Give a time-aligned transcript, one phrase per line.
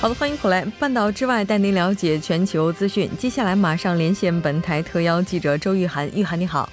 [0.00, 0.64] 好的，欢迎回来。
[0.78, 3.10] 半岛之外，带您了解全球资讯。
[3.18, 6.08] 接下来马上连线本台特邀记者周玉涵。
[6.14, 6.70] 玉涵，你好。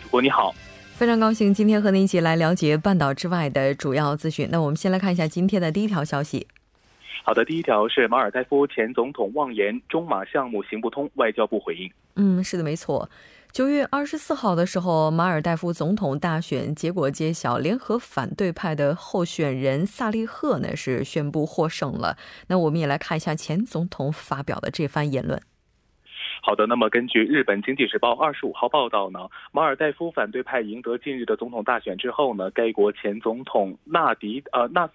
[0.00, 0.54] 主播你好，
[0.94, 4.48] 非常高兴今天和您一起来了解半岛之外的主要资讯。
[4.52, 6.46] 那我们先来看一下今天的第一条消息。
[7.24, 11.90] 好的，第一条是马尔代夫前总统妄言中马项目行不通，外交部回应。
[12.14, 13.10] 嗯，是的，没错。
[13.56, 22.18] 九月二十四号的时候，马尔代夫总统大选结果揭晓，联合反对派的候选人萨利赫呢是宣布获胜了。
[22.48, 25.40] 那我们也来看一下前总统发表的这番言论。
[26.40, 34.88] 好的，那么根据日本经济时报二十五号报道呢，马尔代夫反对派赢得近日的总统大选之后呢，该国前总统纳迪呃纳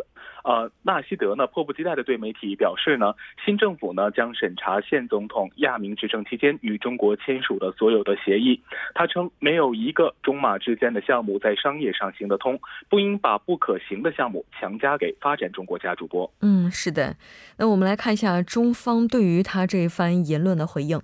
[0.43, 3.13] 呃纳西德呢迫不及待的对媒体表示呢，
[3.45, 8.59] 新政府呢将审查现总统亚明执政期间与中国签署的所有的协议。
[8.95, 15.91] 他称没有一个中马之间的项目在商业上行得通，不应把不可行的项目强加给发展中国家。
[15.91, 17.17] 主播，嗯，是的，
[17.57, 21.01] 那我们来看一下中方对于他这一番言论的回应。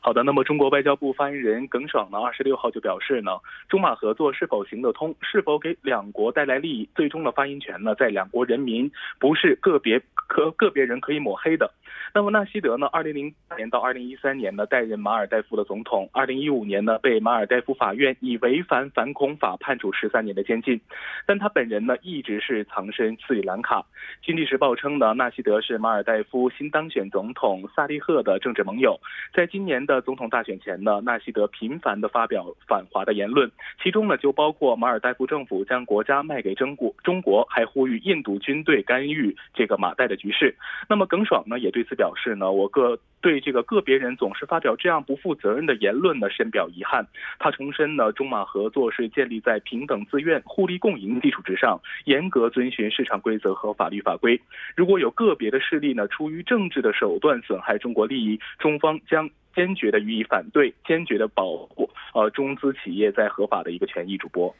[0.00, 3.32] 好的，那么中国外交部发言人耿爽呢，二十六号就表示呢，
[3.68, 11.72] 中马合作是否行得通，是否给两国带来利益，最终的发言权呢，在两国人民，不是个别可个别人可以抹黑的。
[12.14, 20.80] 那么纳西德呢，二零零八年到二零一三年呢，担任马尔代夫的总统，二零一五年呢，被马尔代夫法院以违反反恐法判处十三年的监禁，
[21.26, 23.84] 但他本人呢，一直是藏身斯里兰卡。
[24.24, 28.98] 经济时报称呢，纳西德是马尔代夫新当选总统萨利赫的政治盟友，
[29.34, 29.96] 在今年的。
[30.06, 33.50] 总统大选前呢，纳西德频繁的发表反华的言论，
[33.82, 40.54] 其中呢就包括马尔代夫政府将国家卖给中国，中国还呼吁印度军队干预这个马代的局势。
[40.88, 47.04] 那么耿爽呢也对此表示呢，我个对这个个别人总是发表这样不负责任的言论呢深表遗憾。
[47.40, 54.40] 他重申呢，中马合作是建立在平等自愿、互利共赢基础之上，严格遵循市场规则和法律法规。
[54.76, 59.28] 如果有个别的势力呢出于政治的手段损害中国利益，中方将。
[59.56, 64.14] 坚决的予以反对，坚决的保护呃中资企业在合法的一个权益。
[64.18, 64.54] 主播，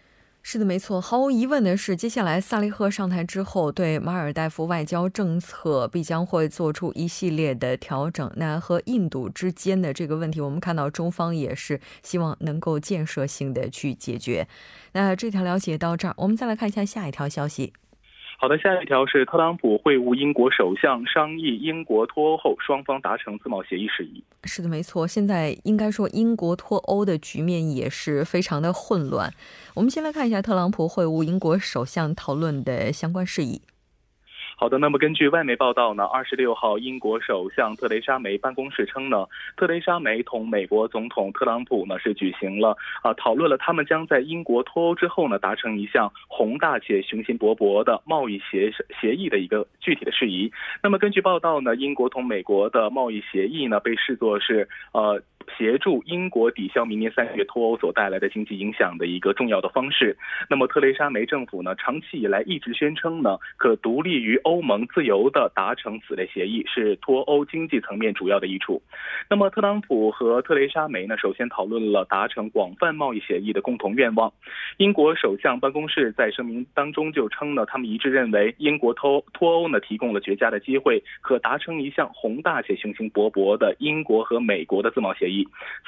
[0.48, 1.00] 是的，没错。
[1.00, 8.30] 毫无疑问的是，接下来萨利赫上台之后，对马尔代夫外交政策必将会做出一系列的调整。
[8.36, 14.46] 那和印度之间的这个问题，我们看到中方也是希望能够建设性的去解决。
[14.92, 17.72] 那这条了解到这儿，我们再来看一下下一条消息。
[18.38, 24.22] 好的，下一条是特朗普会晤英国首相，商议英国脱欧后双方达成自贸协议事宜。
[24.44, 25.06] 是的，没错。
[25.06, 29.32] 现在应该说英国脱欧的局面也是非常的混乱。
[29.74, 33.62] 我们先来看一下特朗普会晤英国首相讨论的相关事宜。
[34.58, 50.50] 好的，那么根据外媒报道呢，二十六号，英国首相特蕾莎梅办公室称呢，特蕾莎梅同美国总统特朗普呢是举行了啊讨论了他们将在英国脱欧之后呢达成一项宏大且雄心勃勃的贸易协协议的一个具体的事宜。
[50.82, 55.22] 那么根据报道呢，英国同美国的贸易协议呢被视作是呃。
[55.56, 60.16] 协助英国抵消明年三月脱欧所带来的经济影响的一个重要的方式。
[60.48, 68.82] 那么，特蕾莎梅政府呢，长期以来一直宣称呢，可独立于欧盟，自由的达成此类协议，是脱欧经济层面主要的益处。
[69.28, 74.32] 那么，特朗普和特蕾莎梅呢，首先讨论了达成广泛贸易协议的共同愿望。
[74.78, 85.35] 英国首相办公室在声明当中就称呢，他们一致认为英国脱脱欧呢，提供了绝佳的机会，可达成一项宏大且雄心勃勃的英国和美国的自贸协议。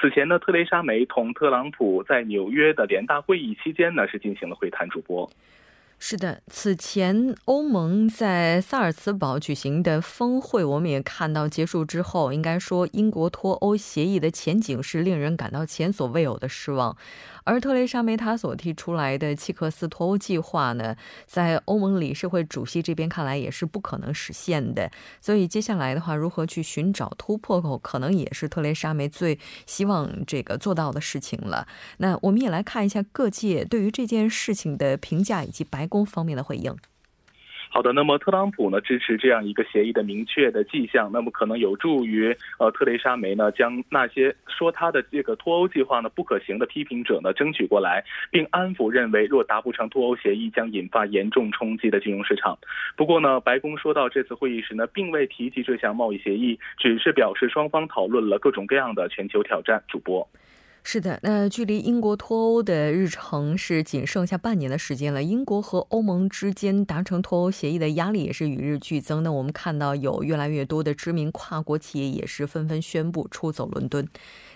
[0.01, 4.89] 此前呢，特蕾莎梅同特朗普在纽约的联大会议期间呢，是进行了会谈。
[4.89, 5.29] 主播，
[6.01, 16.95] 是的，此前欧盟在萨尔茨堡举行的峰会，我们也看到结束之后，应该说英国脱欧协议的前景是令人感到前所未有的失望。
[17.43, 24.89] 而特蕾莎梅她所提出来的契克斯脱欧计划呢，在欧盟理事会主席这边看来也是不可能实现的。
[25.19, 31.67] 所以接下来的话，如何去寻找突破口，可能也是特蕾莎梅最希望这个做到的事情了。
[31.97, 36.73] 那我们也来看一下各界对于这件事情的评价以及白宫方面的回应。
[37.71, 52.57] 好的，那么特朗普呢支持这样一个协议的明确的迹象，那么可能有助于呃特蕾莎梅呢将那些说他的这个脱欧计划呢不可行的批评者呢争取过来，并安抚认为若达不成脱欧协议将引发严重冲击的金融市场。
[52.97, 59.83] 不过呢，白宫说到这次会议时呢并未提及这项贸易协议，只是表示双方讨论了各种各样的全球挑战。
[59.87, 60.27] 主播。
[60.81, 65.21] 是的，那距离英国脱欧的日程是仅剩下半年的时间了。
[65.21, 69.21] 英国和欧盟之间达成脱欧协议的压力也是与日俱增。
[69.21, 74.07] 那我们看到有越来越多的知名跨国企业也是纷纷宣布出走伦敦。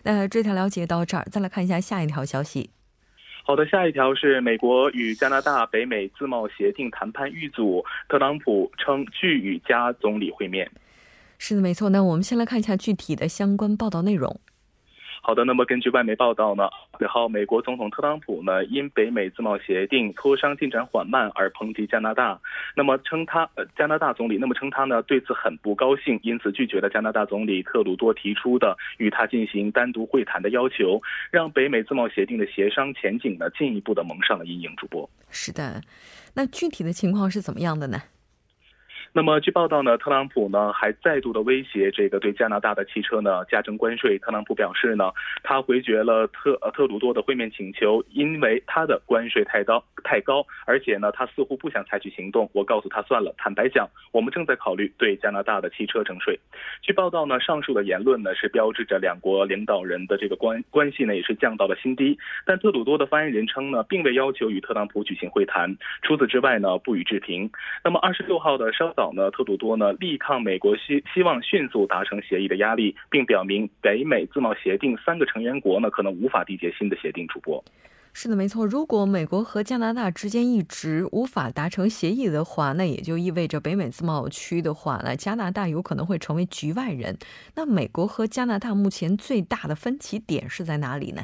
[0.03, 2.71] 那这条了解到这儿，再来看一下下一条消息。
[3.43, 10.71] 好的，下一条是美国与加拿大北美自贸协定谈判遇阻，特朗普称拒与加总理会面。
[11.37, 11.89] 是的，没错。
[11.89, 14.39] 那我们先来看一下具体的相关报道内容。
[15.25, 22.37] 好的，那么根据外媒报道呢，四号美国总统特朗普呢因北美自贸协定磋商进展缓慢而抨击加拿大，
[22.75, 34.69] 那么称他呃加拿大总理那么称他呢对此很不高兴，因此拒绝了加拿大总理特鲁多提出的与他进行单独会谈的要求，让北美自贸协定的协商前景呢进一步的蒙上了阴影。
[34.75, 35.81] 主播是的，
[36.33, 38.01] 那具体的情况是怎么样的呢？
[39.15, 44.17] 那么，据报道呢，特朗普呢还再度的威胁这个对加拿大的汽车呢加征关税。
[44.17, 45.11] 特朗普表示呢，
[45.43, 52.49] 他回绝了特呃特鲁多的会面请求，因为他的关税太高太高，而且呢，他似乎不想采取行动。
[52.53, 53.31] 我告诉他算了。
[53.37, 56.39] 坦白讲，我们正在考虑对加拿大的汽车征税。
[56.81, 62.17] 据报道呢，上述的言论呢是标志着两国领导人的这个关关系呢也是降到了新低。
[62.47, 65.77] 但特鲁多的发言人称呢，并未要求与特朗普举行会谈。
[66.01, 67.47] 除此之外呢，不予置评。
[67.83, 69.02] 那么二十六号的稍早。
[69.11, 77.27] 呢，特鲁多呢力抗美国希希望迅速达成协议的压力，并表明北美自贸协定三个成员国呢可能无法缔结新的协定。
[77.27, 77.63] 主播，
[78.13, 78.65] 是的，没错。
[78.65, 87.17] 如果美国和加拿大之间一直无法达成协议的话，那也就意味着北美自贸区的话，那加拿大有可能会成为局外人。
[87.55, 91.23] 那美国和加拿大目前最大的分歧点是在哪里呢？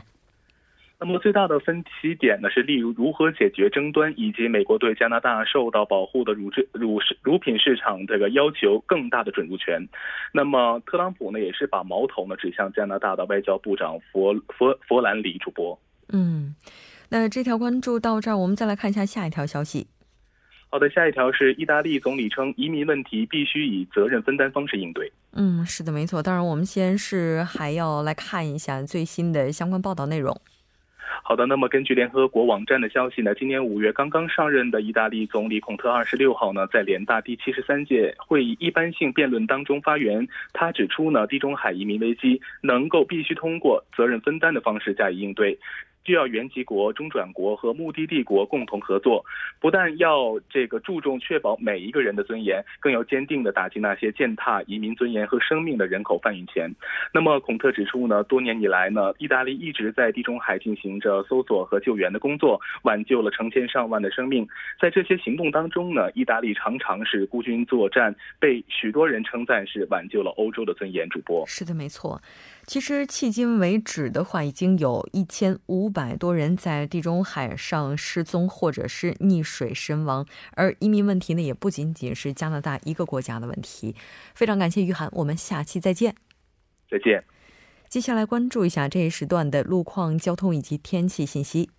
[0.99, 9.87] 那么最大的分歧点呢是，例如如何解决争端，以及美国对加拿大受到保护的乳制乳食乳品市场这个要求更大的准入权。
[10.33, 15.79] 那么特朗普呢也是把矛头呢指向加拿大的外交部长佛佛佛兰里主播。
[16.09, 16.53] 嗯，
[17.07, 19.87] 那这条关注到这儿，我们再来看一下下一条消息。
[20.69, 25.09] 好的，下一条是意大利总理称移民问题必须以责任分担方式应对。
[25.31, 26.21] 嗯，是的，没错。
[26.21, 30.35] 当然，我们先是还要来看一下最新的相关报道内容。
[31.23, 45.57] 好的，那么根据联合国网站的消息呢，今年五月刚刚上任的意大利总理孔特二十六号呢，在联大第七十三届会议一般性辩论当中发言，他指出呢，地中海移民危机能够必须通过责任分担的方式加以应对。
[46.09, 49.23] 需要原籍国、中转国和目的地国共同合作，
[49.59, 56.67] 不但要这个注重确保每一个人的尊严，更要坚定地打击那些践踏移民尊严和生命的人口贩运钱。
[57.13, 64.47] 那么，孔特指出呢，多年以来呢，意大利一直在地中海进行着搜索和救援的工作，挽救了成千上万的生命。
[64.81, 71.07] 在这些行动当中呢，意大利常常是孤军作战，被许多人称赞是挽救了欧洲的尊严。
[71.07, 72.19] 主播是的，没错。
[72.69, 80.23] 其实迄今为止的话，已经有一千五百多人在地中海上失踪或者是溺水身亡。
[80.51, 83.95] 而移民问题呢，也不仅仅是加拿大一个国家的问题。
[84.35, 86.13] 非常感谢于涵，我们下期再见。
[86.87, 87.23] 再见。
[87.87, 91.71] 接下来关注一下这一时段的路况、交通以及天气信息。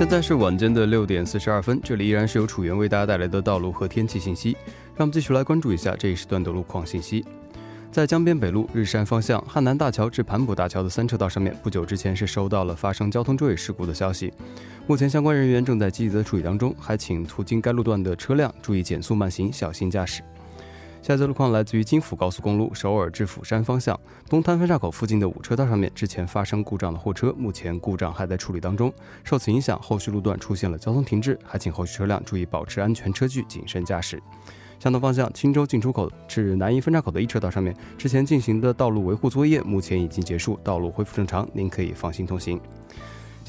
[0.00, 4.56] 现在是晚间的六点四十二分，这里依然是由楚源为大家带来的道路和天气信息。
[4.96, 7.22] 让我们继续来关注一下这一时段的路况信息。
[7.92, 14.32] 在江边北路日山方向汉南大桥至盘浦大桥的三车道上面，不久之前是收到了发生交通追尾事故的消息，
[14.86, 20.22] 目前相关人员正在积极的处理当中，还请途经该路段的车辆注意减速慢行，小心驾驶。
[21.02, 28.92] 下则路况来自于京釜高速公路首尔至釜山方向东滩分岔口附近的五车道上面，之前发生故障的货车，目前故障还在处理当中。
[29.24, 34.22] 受此影响，后续路段出现了交通停滞，还请后续车辆注意保持安全车距，谨慎驾驶。
[34.78, 42.60] 相同方向，青州进出口至南一分岔口的一车道上面，之前进行的道路维护作业目前已经结束，道路恢复正常，您可以放心通行。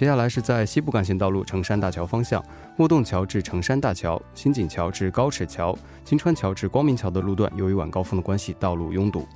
[0.01, 2.43] 接下来是在西部干线道路成山大桥方向，
[2.75, 9.27] 莫洞桥至成山大桥、新井桥至高尺桥、金川桥至光明桥的路段，由于晚高峰的关系，道路拥堵。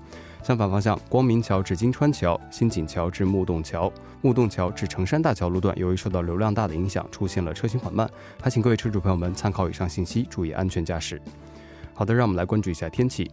[0.42, 3.94] 相反方向，光明桥至金川桥、新井桥至木洞桥、
[4.24, 8.10] 木洞桥至成山大桥路段，由于受到流量大的影响，出现了车行缓慢。
[8.42, 11.22] 还请各位车主朋友们参考以上信息，注意安全驾驶。
[11.94, 13.30] 好的，让我们来关注一下天气。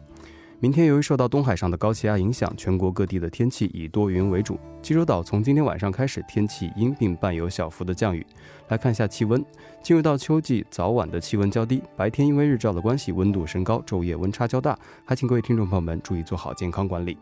[0.62, 4.56] 明天由于受到东海上的高气压影响，全国各地的天气以多云为主。
[4.80, 8.24] 济州岛从今天晚上开始天气阴，并伴有小幅的降雨。
[8.68, 9.44] 来看一下气温，
[9.82, 14.78] 进入到秋季早晚的气温较低，白天因为日照的关系温度升高，昼夜温差较大。
[15.04, 17.18] 还请各位听众朋友们注意做好健康管理。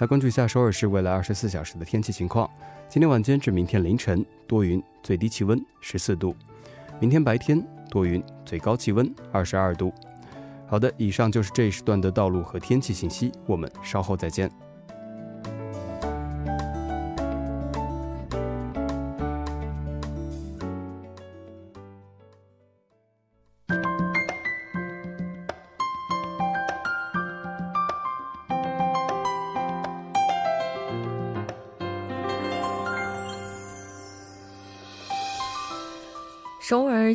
[0.00, 2.50] 来关注一下首尔市未来二十四小时的天气情况。
[2.88, 6.34] 今天晚间至明天凌晨多云，最低气温十四度；
[6.98, 9.94] 明天白天多云，最高气温二十二度。
[10.66, 14.50] 好的，以上就是这一时段的道路和天气信息，我们稍后再见。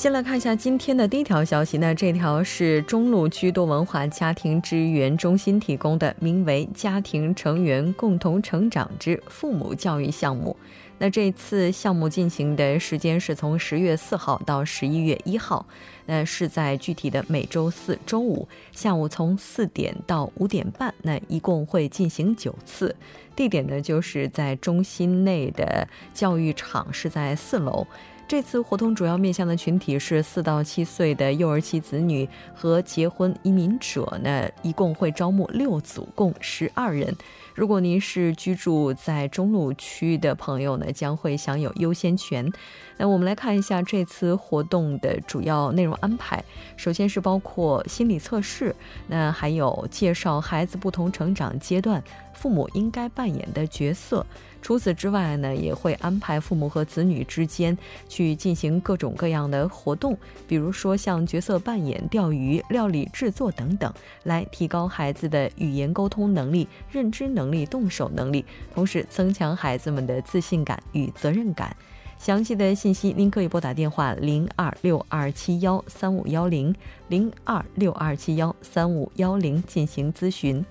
[0.00, 10.56] 先来看一下今天的第一条消息，那这条是中路区多文化家庭支援中心提供的，名为“家庭成员共同成长之父母教育”项目。
[10.96, 15.66] 那这次项目进行的时间是从十月四号到十一月一号，
[16.06, 22.96] 那是在具体的每周四周五下午从四点到五点半，那一共会进行九次。
[23.36, 27.86] 地点呢就是在中心内的教育场，是在四楼。
[28.30, 37.12] 这次活动主要面向的群体是四到七岁的幼儿期子女和结婚移民者呢，一共会招募六组，共十二人。
[37.56, 42.48] 如果您是居住在中路区的朋友呢，将会享有优先权。
[42.96, 46.40] 那我们来看一下这次活动的主要内容安排。
[46.76, 48.72] 首先是包括心理测试，
[49.08, 52.00] 那还有介绍孩子不同成长阶段
[52.32, 54.24] 父母应该扮演的角色。
[54.62, 57.76] 除此之外呢，也会安排父母和子女之间
[58.08, 63.92] 去进行各种各样的活动，比如说像角色扮演、钓鱼、料理制作等等，
[64.24, 71.74] 来提高孩子的语言沟通能力、认知能力、动手能力，同时增强孩子们的自信感与责任感。
[72.18, 76.74] 详细的信息您可以拨打电话零二六二七幺三五幺零
[77.08, 80.62] 零二六二七幺三五幺零进行咨询。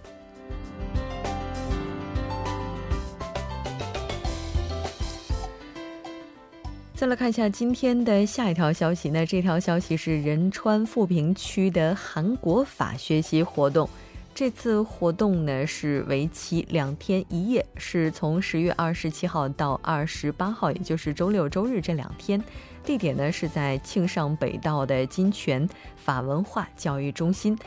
[6.99, 13.89] 再来看一下今天的下一条消息，那这条消息是仁川富平区的韩国法学习活动。
[14.35, 22.43] 这次活动呢是为期两天一夜，是从十月二十七号到二十八号，也就是周六周日这两天。
[22.83, 25.65] 地点呢是在庆尚北道的金泉
[25.95, 27.57] 法文化教育中心。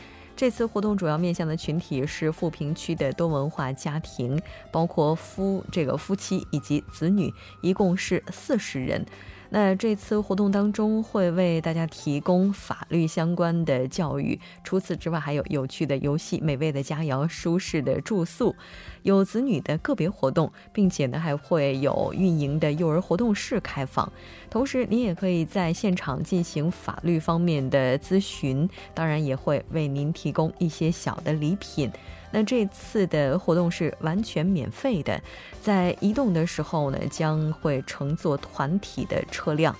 [0.42, 9.06] 这次活动主要面向的群体是富平区的多文化家庭，包括夫这个夫妻以及子女，一共是四十人。
[9.54, 18.56] 那这次活动当中会为大家提供法律相关的教育，除此之外还有有趣的游戏、美味的佳肴、舒适的住宿，
[19.02, 24.10] 有子女的个别活动，并且呢还会有运营的幼儿活动室开放。
[24.48, 31.92] 同时，您也可以在现场进行法律方面的咨询，当然也会为您提供一些小的礼品。
[32.32, 35.20] 那这次的活动是完全免费的，
[35.60, 39.76] 在移动的时候呢，将会乘坐团体的车辆。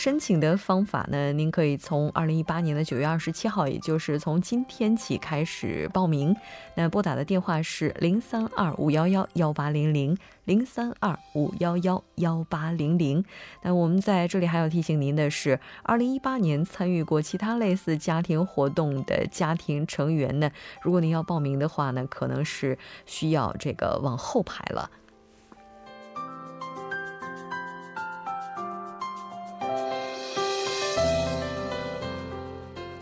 [0.00, 6.34] 申请的方法呢，您可以从二零一八年的九月二十七号，也就是从今天起开始报名。
[6.74, 10.16] 那拨打的电话是零三二五幺幺幺八零零
[10.46, 13.22] 零三二五幺幺幺八零零。
[13.60, 24.90] 那我们在这里还要提醒您的是，二零一八年参与过其他类似家庭活动的家庭成员呢，如果您要报名的话呢，可能是需要这个往后排了。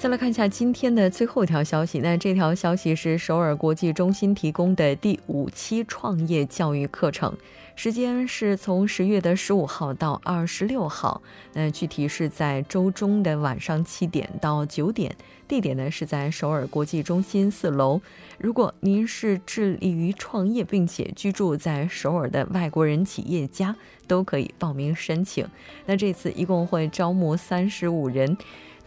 [0.08, 1.98] 再来看一下今天的最后一条消息。
[1.98, 7.36] 那这条消息是首尔国际中心提供的第五期创业教育课程，
[7.76, 11.20] 时间是从十月的十五号到二十六号。
[11.52, 15.14] 那具体是在周中的晚上七点到九点，
[15.46, 18.00] 地点呢是在首尔国际中心四楼。
[18.38, 25.46] 如果您是致力于创业并且居住在首尔的外国人企业家，都可以报名申请。
[25.84, 28.38] 那这次一共会招募三十五人。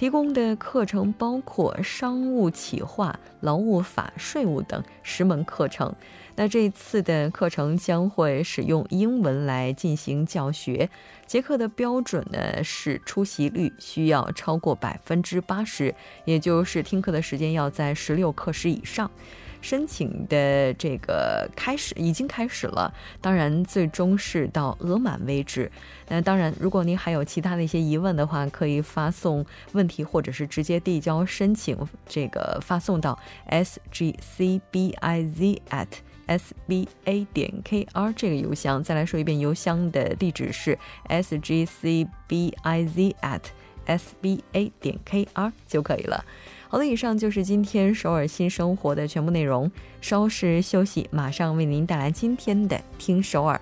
[0.02, 5.94] 提供的课程包括商务企划、劳务法、税务等十门课程。
[6.36, 10.90] 那这次的课程将会使用英文来进行教学。
[11.28, 15.94] 结课的标准呢是出席率需要超过百分之八十，
[16.26, 19.12] 也就是听课的时间要在十六课时以上。
[19.62, 25.72] 申请的这个开始已经开始了，当然最终是到额满为止。
[26.08, 31.78] 那当然，如果您还有其他的一些疑问的话，可以发送问题或者是直接递交申请，
[32.08, 35.88] 这个发送到 s g c b i z at
[36.26, 38.84] s b a 点 k r 这个邮箱。
[38.84, 40.78] 再来说一遍，邮箱的地址是
[41.08, 43.42] s g c b i z at
[43.86, 46.24] s b a 点 k r 就可以了。
[46.72, 49.70] 好的，以上就是今天首尔新生活的全部内容。
[50.00, 53.60] 稍事休息，马上为您带来今天的《听首尔》。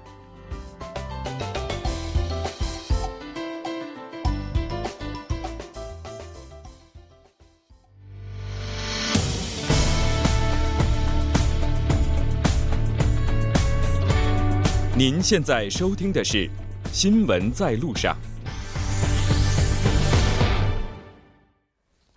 [14.96, 16.46] 您现在收听的是
[16.92, 18.16] 《新闻在路上》。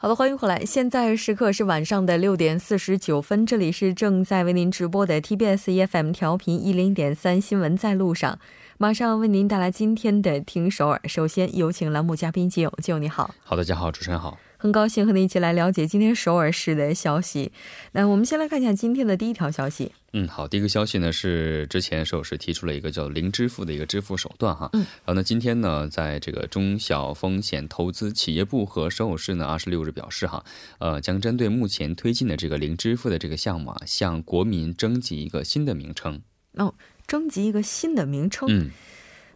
[0.03, 0.65] 好的，欢迎回来。
[0.65, 8.37] 现在时刻是晚上的六点四十九分，这里是正在为您直播的 TBS EFM 调频一零点三新闻在路上，
[8.79, 11.01] 马上为您带来今天的听首尔。
[11.05, 13.33] 首先有请栏目嘉宾金勇，金勇你好。
[13.45, 14.37] 好，大家好，主持人好。
[14.63, 17.51] 很高兴和你一起来了解今天首尔市的消息。
[17.91, 19.91] 那我们先来看一下今天的第一条消息。
[20.13, 24.71] 嗯，好，第一个消息呢是之前首尔市提出了一个叫零支付的一个支付手段哈。
[24.75, 24.83] 嗯。
[25.05, 30.45] 然后呢，今天呢，在这个中小风险投资企业部和首尔市呢，二十六日表示哈，
[30.79, 36.23] 呃，将针对目前推进的这个零支付的这个项目，啊，向国民征集一个新的名称。
[36.53, 36.73] 哦，
[37.09, 38.49] 征集一个新的名称。
[38.49, 38.71] 嗯。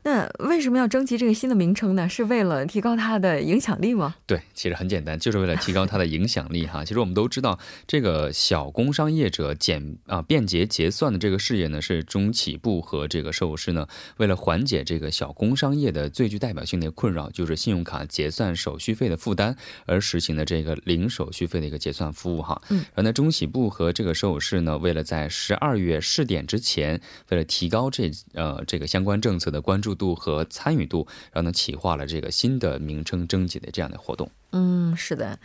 [0.07, 2.09] 那为什么要征集这个新的名称呢？
[2.09, 4.15] 是为了提高它的影响力吗？
[4.25, 6.85] 对，其实很简单，就是为了提高它的影响力哈。
[6.85, 22.63] 其实我们都知道，这个小工商业者简啊便捷结算的这个事业呢，是中企部和这个税务师呢，为了缓解这个小工商业的最具代表性的困扰，就是信用卡结算手续费的负担，而实行的这个零手续费的一个结算服务哈。
[22.69, 22.77] 嗯。
[22.95, 29.96] 然后呢，中企部和这个税务师呢，为了在十二月试点之前，为了提高这呃这个相关政策的关注。
[29.97, 34.31] 度和参与度，然后呢，企划了这个新的名称征集的这样的活动。
[34.53, 35.39] 嗯，是的，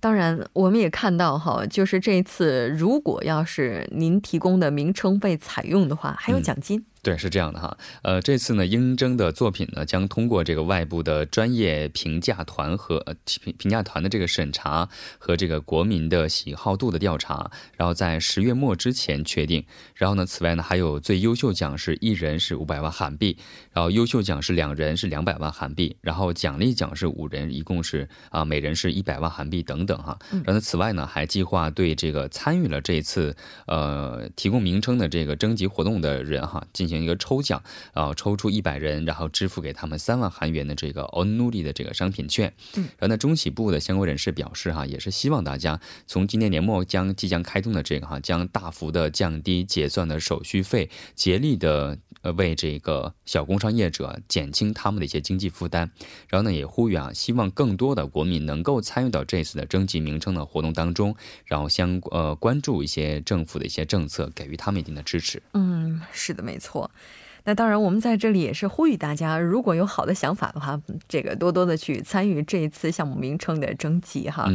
[0.00, 6.84] 当然我们也看到哈，就是这次如果要是您提供的名称被采用的话，还有奖金。
[7.02, 14.86] 对，是这样的哈，呃，这次呢，应征的作品呢，将通过这个外部的专业评价团和呃评评价团的这个审查
[15.18, 19.64] 和这个国民的喜好度的调查，然后在十月末之前确定。
[19.94, 23.38] 然后呢，此外呢，还有最优秀奖是一人是五百万韩币，
[23.72, 30.18] 然后优秀奖是两人是两百万韩币，然后奖励奖是五人，一共是啊每人是一百万韩币等等哈。
[30.30, 33.34] 然后呢，此外呢，还计划对这个参与了这次
[33.66, 36.89] 呃提供名称的这个征集活动的人哈进。
[36.90, 37.62] 进行一个抽奖，
[37.94, 42.52] 啊，抽出一百人，然后支付给他们三万韩元的这个 Onuli 的这个商品券。
[42.74, 55.90] 嗯，然后呢，中企部的相关人士表示，哈，也是希望大家从今年年末将即将开通的这个哈，将大幅的降低结算的手续费，竭力的呃为这个小工商业者减轻他们的一些经济负担。
[56.28, 65.42] 然后呢，也呼吁啊，希望更多的国民能够参与到这次的征集名称的活动当中，然后相呃关注一些政府的一些政策，给予他们一定的支持。
[65.52, 66.79] 嗯，是的，没错。
[67.44, 74.46] 那当然，我们在这里也是呼吁大家，如果有好的想法的话，这个多多的去参与这一次项目名称的征集哈。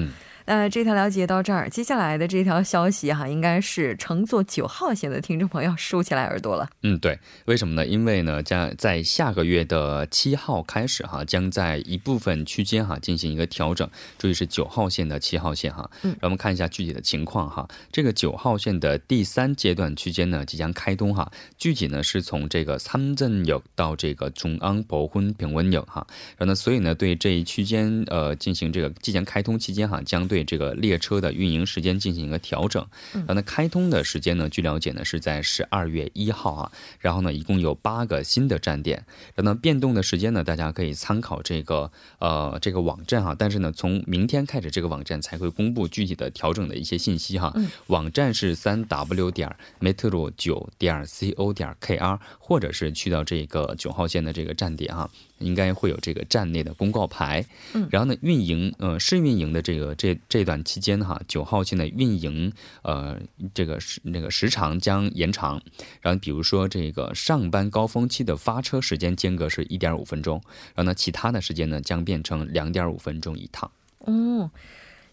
[0.45, 6.69] 那这条了解到这儿，接下来的这条消息哈，应该是乘坐九号线的听众朋友 竖起来耳朵了。
[6.83, 7.85] 嗯，对，为什么呢？
[7.85, 15.89] 因为呢，将在下个月的七号开始哈，将在一部分区间哈进行一个调整，注意是九号线的七号线哈。
[16.03, 17.67] 嗯，让我们看一下具体的情况哈。
[17.91, 26.05] 这个九号线的第三阶段区间呢即将开通哈，具体呢是从这个参镇역到这个中安博婚平温역哈。
[26.37, 32.85] 然后呢，所以呢，对这一区间呃进行这个即将开通期间哈，将对对这个列车的运营时间进行一个调整。
[33.13, 36.69] 然后呢，开通的时间呢，据了解呢是在十二月一号啊。
[36.99, 39.05] 然后呢，一共有八个新的站点。
[39.33, 43.33] 然后呢，变动的时间呢，大家可以参考这个呃这个网站哈。
[43.33, 47.53] 但是呢，从明天开始，这个网站才会公布具体的调整的一些信息哈。
[47.87, 55.09] 网站是三 w 点 metro 九点 co 点 kr，或者是去到这个九号线的这个站点哈。
[55.39, 62.51] 应该会有这个站内的公告牌，嗯，然后呢，运营呃试运营的这个这这段期间哈，九号线的运营
[62.83, 63.19] 呃
[63.53, 65.61] 这个时那个时长将延长，
[66.01, 70.41] 然后比如说这个上班高峰期的发车时间间隔是一点五分钟，
[70.73, 73.69] 然后呢，其他的时间呢将变成两点五分钟一趟，
[73.99, 74.49] 哦。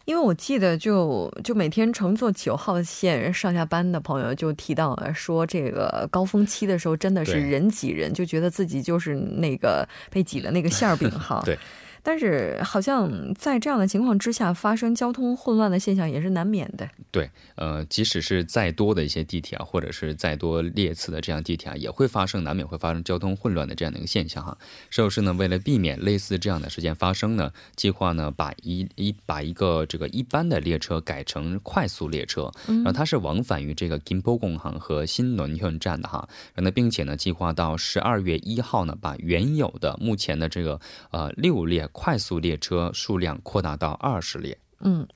[0.04, 11.42] 因为我记得，就就每天乘坐九号线上下班的朋友就提到了，说这个高峰期的时候真的是人挤人，就觉得自己就是那个被挤了那个馅儿饼 哈。
[11.44, 11.58] 对。
[12.04, 16.88] 但是，好像在这样的情况之下，发生交通混乱的现象也是难免的。
[17.12, 24.58] 对，呃，即使是再多的一些地铁啊，或者是再多列次的这样地铁啊，也会发生，难免会发生交通混乱的这样的一个现象哈。
[24.90, 36.28] 设有师呢，为了避免类似这样的事件发生呢，计划呢把一一把一个这个一般的列车改成快速列车，然后它是往返于这个金浦工行和新轮圈站的哈。
[36.54, 40.80] 然后并且呢，计划到十二月一号呢，把原有的目前的这个
[41.12, 41.88] 呃六列。
[41.92, 44.58] 快速列车数量扩大到二十列。
[44.80, 45.06] 嗯。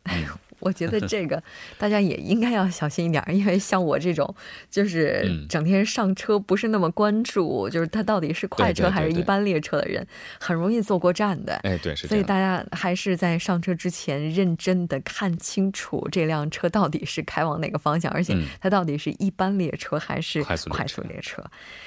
[0.66, 1.40] 我觉得 这个
[1.78, 4.34] 大家也应该要小心一点，因为像我这种
[4.68, 10.04] 就是整天上车不是那么关注，就是它到底是快车还是一般列车的人，
[10.40, 11.54] 很容易坐过站的。
[11.62, 12.08] 哎，对，是。
[12.08, 21.44] 所以大家还是在上车之前认真的看清楚这辆车到底是开往哪个方向，而且它到底是一般列车还是快速列车。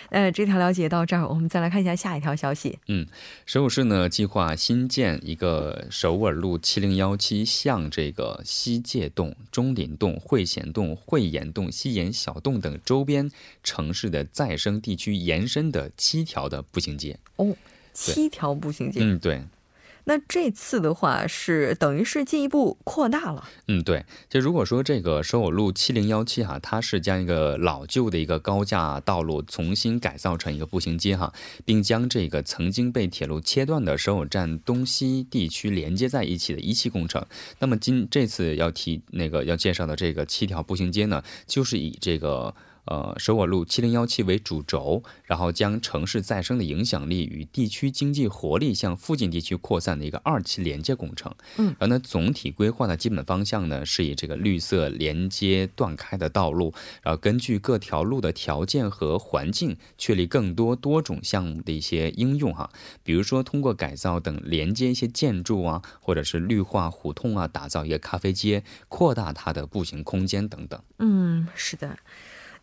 [0.09, 2.79] 呃，这条了解到这儿，我们再来看一下下一条消息。
[2.87, 3.05] 嗯，
[3.45, 8.39] 首尔市呢计划新建一个首尔路七零幺七向这个。
[8.45, 13.31] 西界洞、中林洞、会贤洞、会岩洞、西岩小洞等周边
[13.63, 17.17] 城市的再生地区延伸的七条的步行街。
[17.37, 17.55] 哦，
[17.93, 19.41] 七条步行街，嗯，对。
[20.09, 23.47] 那这次的话是等于是进一步扩大了。
[23.67, 24.03] 嗯，对。
[24.27, 31.31] 就如果说这个首尔路七零幺七哈，它是将一个老旧的一个高架道路重新改造成一个步行街哈，
[31.63, 37.23] 并将这个曾经被铁路切断的首尔站东西地区连接在一起的一期工程。
[37.59, 42.55] 那么今这次要提那个要介绍的这个七条步行街呢，就是以这个。
[42.85, 51.33] 呃，首尔路七零幺七为主轴，然后将城市再生的影响力与地区经济活力向附近地区扩散的一个二期连接工程。
[51.57, 62.71] 嗯，然后呢，总体规划的基本方向呢，是以这个绿色连接断开的道路，然后根据各条路的条件和环境，确立更多多种项目的一些应用哈。
[63.03, 70.81] 比如说，通过改造等连接一些建筑啊，或者是绿化胡同啊，打造一个咖啡街，扩大它的步行空间等等。
[70.97, 71.97] 嗯，是的。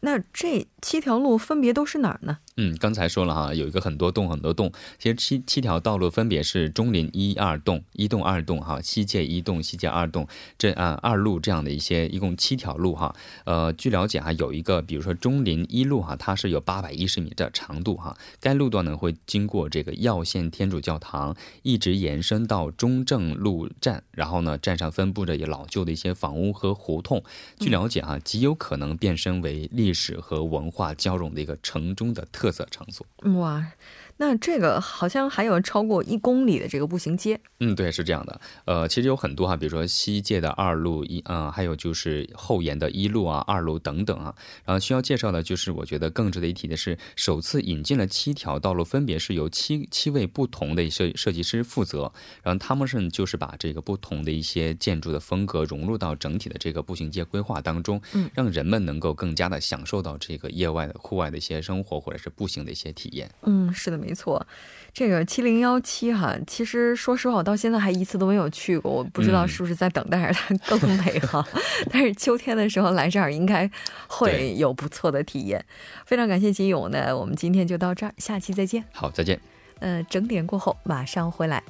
[0.01, 2.39] 那这七条路分别都是哪儿呢？
[2.59, 13.15] 嗯，刚才说了哈，有一个很多洞很多洞，其实七七条道路分别是中林一二洞、一洞二洞哈，西界一洞、西界二洞这啊二路这样的一些，一共七条路哈。
[13.45, 27.23] 呃，据了解哈，有一个比如说中林一路哈，它是有八百一十米的长度哈，该路段呢会经过这个耀县天主教堂，一直延伸到中正路站，然后呢站上分布着也老旧的一些房屋和胡同。
[27.59, 32.47] 据了解哈，极有可能变身为历历史和文化交融的一个城中的特。
[32.47, 33.05] 特色场所
[33.41, 33.73] 哇。
[34.19, 37.39] 那这个好像还有超过一公里的这个步行街。
[37.61, 38.41] 嗯，对，是这样的。
[38.65, 44.35] 呃，其实有很多哈，比如说西界的二路一，嗯，还有就是后沿的一路啊、二路等等啊。
[44.65, 52.11] 然后需要介绍的就是，我觉得更值得一提的是，首次引进了七条道路，分别是由七七位不同的设设计师负责。
[52.43, 63.31] 然后他们是就是把这个不同的一些建筑的风格融入到整体的这个步行街规划当中，嗯，让人们能够更加的享受到这个野外的户外的一些生活或者是步行的一些体验。
[63.43, 64.06] 嗯，是的。
[64.06, 64.47] 没错，
[64.93, 71.47] 这个七零幺七哈，其实说实话，我到现在还一次都没有去过，我不知道是不是在等待着它更美哈。
[71.91, 73.71] 但是秋天的时候来这儿，应该
[74.07, 75.65] 会有不错的体验。
[76.05, 78.85] 非常感谢金勇呢，我们今天就到这儿，下期再见。
[78.93, 79.41] 好，再见。
[79.81, 81.63] 呃，整点过后马上回来。